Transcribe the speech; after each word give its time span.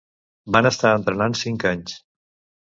Van 0.55 0.67
estar 0.69 0.93
entrenant 1.01 1.37
cinc 1.43 1.67
anys. 1.73 1.95